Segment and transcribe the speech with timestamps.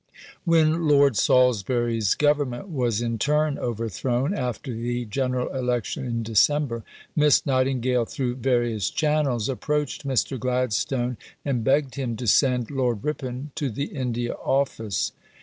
[0.45, 6.83] When Lord Salisbury's Government was in turn overthrown, after the general election in December,
[7.15, 10.39] Miss Nightingale, through various channels, approached Mr.
[10.39, 15.11] Gladstone, and begged him to send Lord Ripon to the India Office.